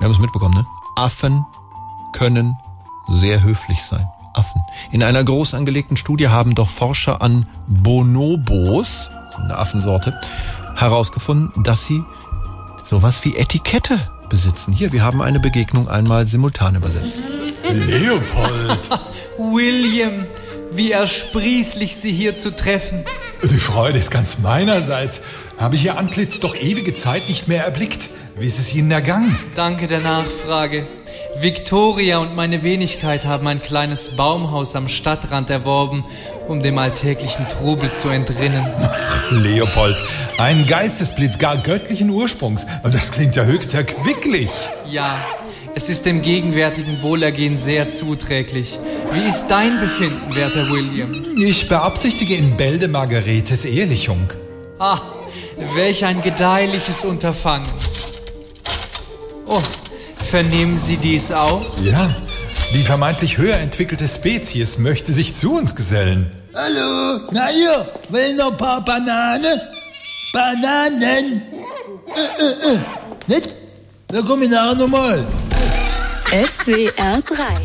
[0.00, 0.66] Wir haben es mitbekommen, ne?
[0.96, 1.44] Affen
[2.14, 2.56] können
[3.08, 4.08] sehr höflich sein.
[4.32, 4.62] Affen.
[4.90, 10.18] In einer groß angelegten Studie haben doch Forscher an Bonobos, eine Affensorte,
[10.74, 12.02] herausgefunden, dass sie
[12.82, 13.98] sowas wie Etikette
[14.30, 14.72] besitzen.
[14.72, 17.18] Hier, wir haben eine Begegnung einmal simultan übersetzt.
[17.70, 18.90] Leopold!
[19.38, 20.24] William,
[20.72, 23.04] wie ersprießlich Sie hier zu treffen.
[23.42, 25.22] Die Freude ist ganz meinerseits.
[25.58, 28.10] Habe ich Ihr Antlitz doch ewige Zeit nicht mehr erblickt.
[28.38, 29.36] Wie ist es Ihnen ergangen?
[29.54, 30.86] Danke der Nachfrage.
[31.38, 36.04] Victoria und meine Wenigkeit haben ein kleines Baumhaus am Stadtrand erworben,
[36.48, 38.66] um dem alltäglichen Trubel zu entrinnen.
[38.82, 39.96] Ach, Leopold,
[40.38, 42.66] ein Geistesblitz gar göttlichen Ursprungs.
[42.82, 44.50] Das klingt ja höchst erquicklich.
[44.86, 45.24] Ja,
[45.74, 48.78] es ist dem gegenwärtigen Wohlergehen sehr zuträglich.
[49.12, 51.36] Wie ist dein Befinden, werter William?
[51.38, 54.32] Ich beabsichtige in Bälde Margaretes Ehelichung.
[54.78, 55.00] Ah,
[55.74, 57.68] welch ein gedeihliches Unterfangen.
[59.46, 59.62] Oh,
[60.26, 61.64] vernehmen Sie dies auch?
[61.82, 62.14] Ja,
[62.74, 66.30] die vermeintlich höher entwickelte Spezies möchte sich zu uns gesellen.
[66.54, 69.60] Hallo, na hier, will noch ein paar Bananen?
[70.32, 71.42] Bananen?
[72.14, 72.78] Äh, äh, äh.
[73.26, 73.54] Nicht?
[74.08, 75.24] Da komm ich nachher nochmal.
[76.30, 77.60] SWR 3